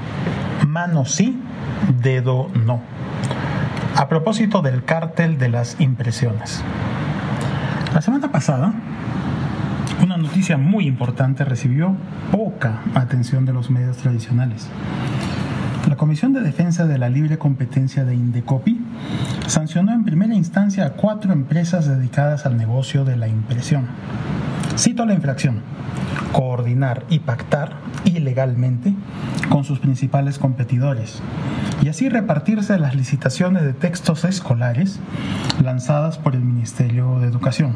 Mano 0.68 1.06
sí, 1.06 1.40
dedo 2.04 2.50
no 2.50 2.99
a 4.00 4.08
propósito 4.08 4.62
del 4.62 4.86
cártel 4.86 5.38
de 5.38 5.50
las 5.50 5.76
impresiones. 5.82 6.64
La 7.94 8.02
semana 8.02 8.32
pasada, 8.32 8.74
una 10.02 10.16
noticia 10.16 10.56
muy 10.56 10.88
importante 10.88 11.44
recibió 11.44 11.98
poca 12.32 12.80
atención 12.96 13.46
de 13.46 13.52
los 13.52 13.70
medios 13.70 13.98
tradicionales. 13.98 14.70
La 15.90 15.98
Comisión 15.98 16.32
de 16.32 16.40
Defensa 16.40 16.88
de 16.88 16.98
la 16.98 17.10
Libre 17.10 17.38
Competencia 17.38 18.06
de 18.06 18.16
Indecopi 18.16 18.80
sancionó 19.48 19.92
en 19.92 20.06
primera 20.06 20.34
instancia 20.34 20.86
a 20.86 20.90
cuatro 20.92 21.34
empresas 21.34 21.86
dedicadas 21.86 22.46
al 22.46 22.56
negocio 22.56 23.04
de 23.04 23.18
la 23.18 23.28
impresión. 23.28 23.86
Cito 24.78 25.06
la 25.06 25.14
infracción 25.14 25.62
coordinar 26.32 27.06
y 27.10 27.20
pactar 27.20 27.78
ilegalmente 28.06 28.94
con 29.50 29.64
sus 29.64 29.80
principales 29.80 30.40
competidores 30.40 31.22
y 31.82 31.90
así 31.90 32.10
repartirse 32.10 32.78
las 32.78 32.96
licitaciones 32.96 33.64
de 33.64 33.74
textos 33.74 34.26
escolares 34.26 35.00
lanzadas 35.64 36.18
por 36.18 36.36
el 36.36 36.42
Ministerio 36.42 37.20
de 37.20 37.28
Educación. 37.28 37.76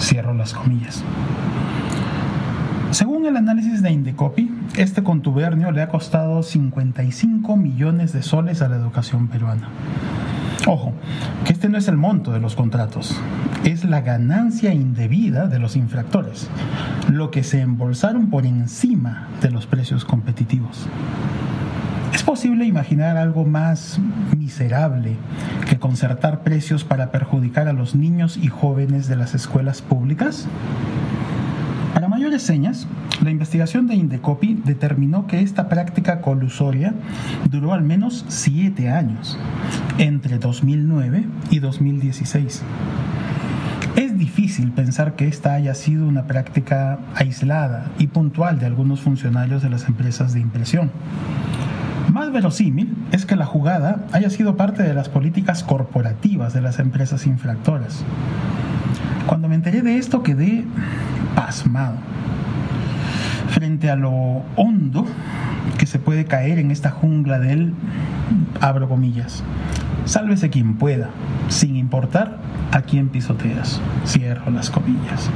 Cierro 0.00 0.34
las 0.34 0.54
comillas. 0.54 1.02
Según 2.90 3.26
el 3.26 3.36
análisis 3.36 3.82
de 3.82 3.90
Indecopi, 3.90 4.54
este 4.76 5.02
contubernio 5.02 5.72
le 5.72 5.82
ha 5.82 5.88
costado 5.88 6.42
55 6.44 7.56
millones 7.56 8.12
de 8.12 8.22
soles 8.22 8.62
a 8.62 8.68
la 8.68 8.76
educación 8.76 9.26
peruana. 9.26 9.68
Ojo, 10.66 10.94
que 11.44 11.52
este 11.52 11.68
no 11.68 11.76
es 11.76 11.88
el 11.88 11.98
monto 11.98 12.32
de 12.32 12.40
los 12.40 12.56
contratos, 12.56 13.14
es 13.64 13.84
la 13.84 14.00
ganancia 14.00 14.72
indebida 14.72 15.46
de 15.46 15.58
los 15.58 15.76
infractores, 15.76 16.48
lo 17.10 17.30
que 17.30 17.42
se 17.42 17.60
embolsaron 17.60 18.30
por 18.30 18.46
encima 18.46 19.28
de 19.42 19.50
los 19.50 19.66
precios 19.66 20.06
competitivos. 20.06 20.88
¿Es 22.14 22.22
posible 22.22 22.64
imaginar 22.64 23.18
algo 23.18 23.44
más 23.44 23.98
miserable 24.38 25.16
que 25.68 25.78
concertar 25.78 26.40
precios 26.42 26.82
para 26.82 27.10
perjudicar 27.10 27.68
a 27.68 27.74
los 27.74 27.94
niños 27.94 28.38
y 28.38 28.48
jóvenes 28.48 29.06
de 29.06 29.16
las 29.16 29.34
escuelas 29.34 29.82
públicas? 29.82 30.46
Mayores 32.34 32.48
señas, 32.48 32.88
la 33.22 33.30
investigación 33.30 33.86
de 33.86 33.94
Indecopi 33.94 34.60
determinó 34.64 35.28
que 35.28 35.40
esta 35.40 35.68
práctica 35.68 36.20
colusoria 36.20 36.92
duró 37.48 37.72
al 37.72 37.82
menos 37.82 38.24
siete 38.26 38.90
años, 38.90 39.38
entre 39.98 40.38
2009 40.38 41.26
y 41.50 41.60
2016. 41.60 42.62
Es 43.94 44.18
difícil 44.18 44.72
pensar 44.72 45.14
que 45.14 45.28
esta 45.28 45.54
haya 45.54 45.74
sido 45.74 46.08
una 46.08 46.26
práctica 46.26 46.98
aislada 47.14 47.92
y 48.00 48.08
puntual 48.08 48.58
de 48.58 48.66
algunos 48.66 49.00
funcionarios 49.00 49.62
de 49.62 49.70
las 49.70 49.86
empresas 49.86 50.34
de 50.34 50.40
impresión. 50.40 50.90
Más 52.12 52.32
verosímil 52.32 52.96
es 53.12 53.26
que 53.26 53.36
la 53.36 53.46
jugada 53.46 54.06
haya 54.10 54.28
sido 54.28 54.56
parte 54.56 54.82
de 54.82 54.92
las 54.92 55.08
políticas 55.08 55.62
corporativas 55.62 56.52
de 56.52 56.62
las 56.62 56.80
empresas 56.80 57.28
infractoras. 57.28 58.04
Cuando 59.28 59.48
me 59.48 59.54
enteré 59.54 59.82
de 59.82 59.98
esto 59.98 60.24
quedé 60.24 60.64
pasmado 61.36 61.94
frente 63.54 63.88
a 63.88 63.94
lo 63.94 64.42
hondo 64.56 65.06
que 65.78 65.86
se 65.86 66.00
puede 66.00 66.24
caer 66.24 66.58
en 66.58 66.72
esta 66.72 66.90
jungla 66.90 67.38
del, 67.38 67.72
abro 68.60 68.88
comillas, 68.88 69.44
sálvese 70.06 70.50
quien 70.50 70.74
pueda, 70.74 71.10
sin 71.48 71.76
importar 71.76 72.38
a 72.72 72.82
quién 72.82 73.10
pisoteas, 73.10 73.80
cierro 74.04 74.50
las 74.50 74.70
comillas. 74.70 75.30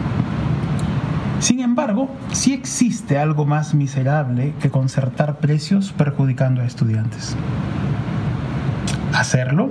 Sin 1.38 1.60
embargo, 1.60 2.10
sí 2.32 2.52
existe 2.52 3.18
algo 3.18 3.46
más 3.46 3.72
miserable 3.72 4.52
que 4.60 4.68
concertar 4.68 5.38
precios 5.38 5.92
perjudicando 5.92 6.62
a 6.62 6.66
estudiantes. 6.66 7.36
Hacerlo 9.14 9.70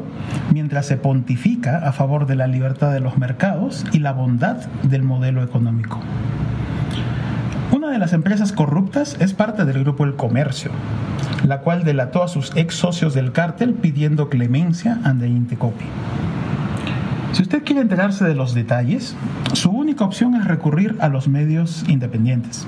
mientras 0.54 0.86
se 0.86 0.96
pontifica 0.96 1.80
a 1.80 1.92
favor 1.92 2.26
de 2.28 2.36
la 2.36 2.48
libertad 2.48 2.94
de 2.94 3.02
los 3.02 3.18
mercados 3.18 3.86
y 3.92 4.00
la 4.00 4.14
bondad 4.14 4.66
del 4.84 5.04
modelo 5.04 5.44
económico. 5.44 6.00
Una 7.88 7.94
de 7.94 8.00
las 8.00 8.12
empresas 8.12 8.52
corruptas 8.52 9.16
es 9.22 9.34
parte 9.34 9.64
del 9.64 9.80
grupo 9.80 10.04
El 10.04 10.18
Comercio, 10.18 10.72
la 11.46 11.62
cual 11.62 11.86
delató 11.86 12.22
a 12.22 12.28
sus 12.28 12.52
ex 12.58 12.76
socios 12.76 13.14
del 13.14 13.32
cártel 13.32 13.76
pidiendo 13.76 14.28
clemencia 14.28 15.00
ante 15.06 15.30
Intecopi. 15.30 15.86
Si 17.32 17.44
usted 17.44 17.64
quiere 17.64 17.80
enterarse 17.80 18.26
de 18.26 18.36
los 18.36 18.54
detalles, 18.54 19.16
su 19.54 19.72
única 19.72 20.04
opción 20.04 20.36
es 20.36 20.44
recurrir 20.44 20.98
a 21.00 21.08
los 21.08 21.30
medios 21.30 21.86
independientes. 21.88 22.68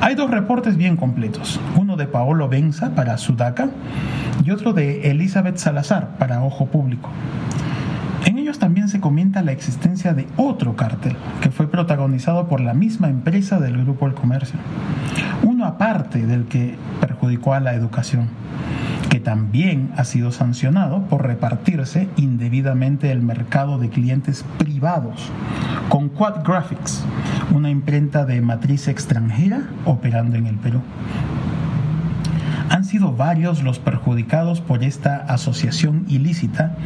Hay 0.00 0.14
dos 0.14 0.30
reportes 0.30 0.78
bien 0.78 0.96
completos, 0.96 1.60
uno 1.76 1.96
de 1.96 2.06
Paolo 2.06 2.48
Benza 2.48 2.94
para 2.94 3.18
Sudaca 3.18 3.68
y 4.42 4.52
otro 4.52 4.72
de 4.72 5.10
Elizabeth 5.10 5.58
Salazar 5.58 6.16
para 6.16 6.42
Ojo 6.42 6.64
Público. 6.64 7.10
También 8.58 8.88
se 8.88 9.00
comenta 9.00 9.42
la 9.42 9.52
existencia 9.52 10.14
de 10.14 10.26
otro 10.36 10.76
cártel 10.76 11.16
que 11.40 11.50
fue 11.50 11.70
protagonizado 11.70 12.48
por 12.48 12.60
la 12.60 12.74
misma 12.74 13.08
empresa 13.08 13.60
del 13.60 13.76
Grupo 13.84 14.06
El 14.06 14.14
Comercio, 14.14 14.58
uno 15.42 15.66
aparte 15.66 16.26
del 16.26 16.46
que 16.46 16.74
perjudicó 17.00 17.54
a 17.54 17.60
la 17.60 17.74
educación 17.74 18.28
que 19.08 19.20
también 19.20 19.90
ha 19.96 20.04
sido 20.04 20.32
sancionado 20.32 21.02
por 21.02 21.26
repartirse 21.26 22.08
indebidamente 22.16 23.10
el 23.12 23.22
mercado 23.22 23.78
de 23.78 23.88
clientes 23.88 24.44
privados 24.58 25.30
con 25.88 26.08
Quad 26.08 26.44
Graphics, 26.44 27.04
una 27.54 27.70
imprenta 27.70 28.24
de 28.24 28.40
matriz 28.40 28.88
extranjera 28.88 29.62
operando 29.84 30.36
en 30.36 30.46
el 30.46 30.56
Perú. 30.56 30.80
Han 32.70 32.84
sido 32.84 33.12
varios 33.12 33.62
los 33.62 33.78
perjudicados 33.78 34.60
por 34.60 34.82
esta 34.82 35.16
asociación 35.16 36.04
ilícita 36.08 36.76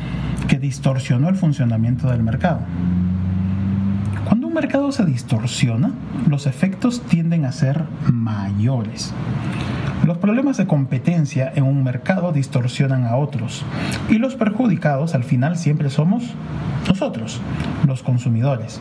que 0.48 0.58
distorsionó 0.58 1.28
el 1.28 1.36
funcionamiento 1.36 2.08
del 2.08 2.22
mercado. 2.22 2.60
Cuando 4.26 4.46
un 4.46 4.54
mercado 4.54 4.92
se 4.92 5.04
distorsiona, 5.04 5.92
los 6.28 6.46
efectos 6.46 7.02
tienden 7.02 7.44
a 7.44 7.52
ser 7.52 7.84
mayores. 8.12 9.12
Los 10.06 10.18
problemas 10.18 10.56
de 10.56 10.66
competencia 10.66 11.52
en 11.54 11.64
un 11.64 11.82
mercado 11.82 12.32
distorsionan 12.32 13.04
a 13.04 13.16
otros 13.16 13.64
y 14.08 14.18
los 14.18 14.34
perjudicados 14.34 15.14
al 15.14 15.24
final 15.24 15.56
siempre 15.56 15.90
somos 15.90 16.34
nosotros, 16.88 17.40
los 17.86 18.02
consumidores. 18.02 18.80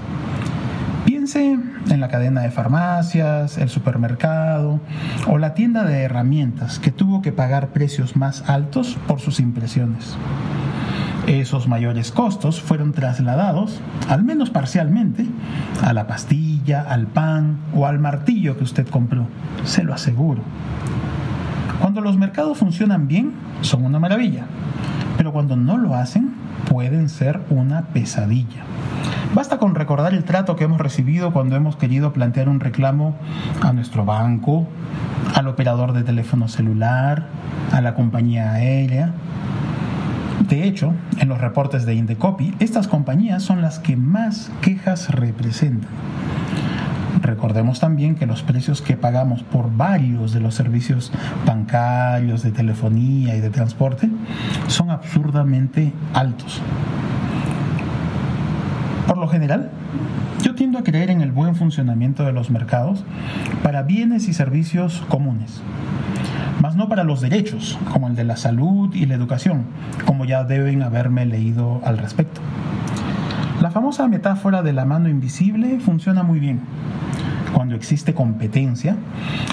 Piense 1.05 1.57
en 1.89 1.99
la 1.99 2.07
cadena 2.07 2.41
de 2.41 2.51
farmacias, 2.51 3.57
el 3.57 3.69
supermercado 3.69 4.79
o 5.27 5.37
la 5.37 5.53
tienda 5.53 5.83
de 5.83 6.01
herramientas 6.01 6.79
que 6.79 6.91
tuvo 6.91 7.21
que 7.21 7.31
pagar 7.31 7.69
precios 7.69 8.15
más 8.15 8.47
altos 8.49 8.97
por 9.07 9.19
sus 9.19 9.39
impresiones. 9.39 10.17
Esos 11.27 11.67
mayores 11.67 12.11
costos 12.11 12.61
fueron 12.61 12.91
trasladados, 12.91 13.79
al 14.07 14.23
menos 14.23 14.49
parcialmente, 14.49 15.27
a 15.83 15.93
la 15.93 16.07
pastilla, 16.07 16.81
al 16.81 17.07
pan 17.07 17.59
o 17.75 17.85
al 17.85 17.99
martillo 17.99 18.57
que 18.57 18.63
usted 18.63 18.87
compró, 18.87 19.27
se 19.63 19.83
lo 19.83 19.93
aseguro. 19.93 20.41
Cuando 21.79 22.01
los 22.01 22.17
mercados 22.17 22.57
funcionan 22.57 23.07
bien, 23.07 23.33
son 23.61 23.85
una 23.85 23.99
maravilla, 23.99 24.45
pero 25.17 25.31
cuando 25.31 25.55
no 25.55 25.77
lo 25.77 25.95
hacen, 25.95 26.33
pueden 26.67 27.09
ser 27.09 27.39
una 27.49 27.83
pesadilla. 27.87 28.63
Basta 29.33 29.59
con 29.59 29.75
recordar 29.75 30.15
el 30.15 30.23
trato 30.23 30.55
que 30.55 30.63
hemos 30.63 30.81
recibido 30.81 31.31
cuando 31.31 31.55
hemos 31.55 31.75
querido 31.75 32.13
plantear 32.13 32.49
un 32.49 32.59
reclamo 32.59 33.15
a 33.61 33.71
nuestro 33.73 34.03
banco, 34.03 34.67
al 35.35 35.47
operador 35.47 35.93
de 35.93 36.01
teléfono 36.01 36.47
celular, 36.47 37.27
a 37.71 37.79
la 37.81 37.93
compañía 37.93 38.53
aérea. 38.53 39.11
De 40.47 40.63
hecho, 40.63 40.93
en 41.19 41.29
los 41.29 41.39
reportes 41.39 41.85
de 41.85 41.93
Indecopi, 41.93 42.55
estas 42.59 42.87
compañías 42.87 43.43
son 43.43 43.61
las 43.61 43.77
que 43.77 43.95
más 43.95 44.51
quejas 44.61 45.11
representan. 45.11 45.91
Recordemos 47.21 47.79
también 47.79 48.15
que 48.15 48.25
los 48.25 48.41
precios 48.41 48.81
que 48.81 48.97
pagamos 48.97 49.43
por 49.43 49.75
varios 49.75 50.33
de 50.33 50.39
los 50.39 50.55
servicios 50.55 51.11
bancarios, 51.45 52.41
de 52.41 52.51
telefonía 52.51 53.35
y 53.35 53.41
de 53.41 53.51
transporte 53.51 54.09
son 54.67 54.89
absurdamente 54.89 55.93
altos. 56.15 56.63
General, 59.29 59.69
yo 60.43 60.55
tiendo 60.55 60.79
a 60.79 60.83
creer 60.83 61.09
en 61.09 61.21
el 61.21 61.31
buen 61.31 61.55
funcionamiento 61.55 62.23
de 62.25 62.33
los 62.33 62.49
mercados 62.49 63.03
para 63.63 63.83
bienes 63.83 64.27
y 64.27 64.33
servicios 64.33 65.03
comunes, 65.07 65.61
mas 66.61 66.75
no 66.75 66.89
para 66.89 67.03
los 67.03 67.21
derechos, 67.21 67.77
como 67.91 68.07
el 68.07 68.15
de 68.15 68.23
la 68.23 68.37
salud 68.37 68.93
y 68.93 69.05
la 69.05 69.15
educación, 69.15 69.65
como 70.05 70.25
ya 70.25 70.43
deben 70.43 70.83
haberme 70.83 71.25
leído 71.25 71.81
al 71.85 71.97
respecto. 71.97 72.41
La 73.61 73.71
famosa 73.71 74.07
metáfora 74.07 74.61
de 74.61 74.73
la 74.73 74.85
mano 74.85 75.09
invisible 75.09 75.79
funciona 75.79 76.23
muy 76.23 76.39
bien. 76.39 76.61
Cuando 77.53 77.75
existe 77.75 78.13
competencia, 78.13 78.95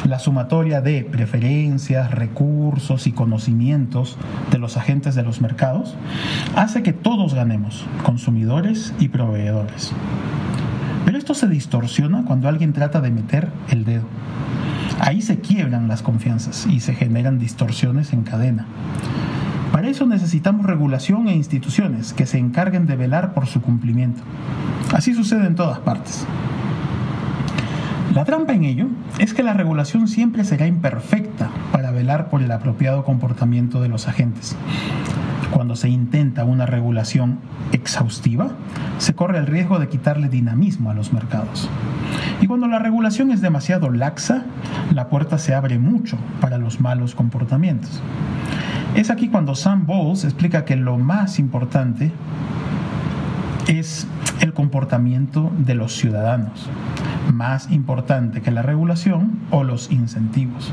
la 0.06 0.18
sumatoria 0.18 0.80
de 0.80 1.02
preferencias, 1.04 2.10
recursos 2.10 3.06
y 3.06 3.12
conocimientos 3.12 4.16
de 4.50 4.58
los 4.58 4.76
agentes 4.76 5.14
de 5.14 5.22
los 5.22 5.40
mercados 5.40 5.96
hace 6.54 6.82
que 6.82 6.92
todos 6.92 7.34
ganemos, 7.34 7.84
consumidores 8.02 8.94
y 8.98 9.08
proveedores. 9.08 9.92
Pero 11.04 11.18
esto 11.18 11.34
se 11.34 11.48
distorsiona 11.48 12.24
cuando 12.24 12.48
alguien 12.48 12.72
trata 12.72 13.00
de 13.00 13.10
meter 13.10 13.48
el 13.70 13.84
dedo. 13.84 14.04
Ahí 15.00 15.22
se 15.22 15.40
quiebran 15.40 15.88
las 15.88 16.02
confianzas 16.02 16.66
y 16.66 16.80
se 16.80 16.94
generan 16.94 17.38
distorsiones 17.38 18.12
en 18.12 18.22
cadena. 18.22 18.66
Para 19.72 19.88
eso 19.88 20.06
necesitamos 20.06 20.66
regulación 20.66 21.28
e 21.28 21.34
instituciones 21.34 22.12
que 22.12 22.26
se 22.26 22.38
encarguen 22.38 22.86
de 22.86 22.96
velar 22.96 23.34
por 23.34 23.46
su 23.46 23.60
cumplimiento. 23.60 24.22
Así 24.94 25.14
sucede 25.14 25.46
en 25.46 25.54
todas 25.54 25.78
partes. 25.80 26.26
La 28.16 28.24
trampa 28.24 28.54
en 28.54 28.64
ello 28.64 28.86
es 29.18 29.34
que 29.34 29.42
la 29.42 29.52
regulación 29.52 30.08
siempre 30.08 30.42
será 30.42 30.66
imperfecta 30.66 31.50
para 31.70 31.90
velar 31.90 32.30
por 32.30 32.42
el 32.42 32.50
apropiado 32.50 33.04
comportamiento 33.04 33.82
de 33.82 33.90
los 33.90 34.08
agentes. 34.08 34.56
Cuando 35.50 35.76
se 35.76 35.90
intenta 35.90 36.44
una 36.44 36.64
regulación 36.64 37.40
exhaustiva, 37.72 38.52
se 38.96 39.14
corre 39.14 39.36
el 39.36 39.46
riesgo 39.46 39.78
de 39.78 39.90
quitarle 39.90 40.30
dinamismo 40.30 40.90
a 40.90 40.94
los 40.94 41.12
mercados. 41.12 41.68
Y 42.40 42.46
cuando 42.46 42.68
la 42.68 42.78
regulación 42.78 43.30
es 43.32 43.42
demasiado 43.42 43.90
laxa, 43.90 44.44
la 44.94 45.10
puerta 45.10 45.36
se 45.36 45.54
abre 45.54 45.78
mucho 45.78 46.16
para 46.40 46.56
los 46.56 46.80
malos 46.80 47.14
comportamientos. 47.14 48.00
Es 48.94 49.10
aquí 49.10 49.28
cuando 49.28 49.54
Sam 49.54 49.84
Bowles 49.84 50.24
explica 50.24 50.64
que 50.64 50.76
lo 50.76 50.96
más 50.96 51.38
importante 51.38 52.12
es 53.68 54.06
el 54.40 54.54
comportamiento 54.54 55.52
de 55.58 55.74
los 55.74 55.94
ciudadanos, 55.94 56.70
más 57.32 57.70
importante 57.70 58.42
que 58.42 58.50
la 58.50 58.62
regulación 58.62 59.40
o 59.50 59.64
los 59.64 59.90
incentivos. 59.90 60.72